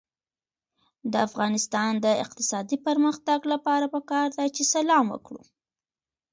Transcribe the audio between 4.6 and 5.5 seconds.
سلام وکړو.